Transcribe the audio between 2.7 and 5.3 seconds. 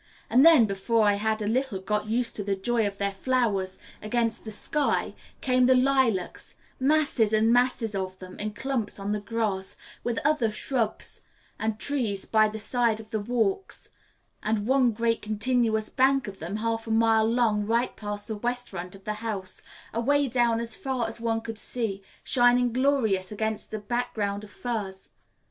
of their flowers against the sky,